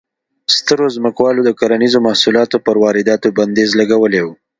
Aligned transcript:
سترو 0.55 0.85
ځمکوالو 0.95 1.41
د 1.45 1.49
کرنیزو 1.59 1.99
محصولاتو 2.07 2.57
پر 2.65 2.75
وارداتو 2.83 3.27
بندیز 3.37 3.69
لګولی 3.79 4.21
و. 4.23 4.27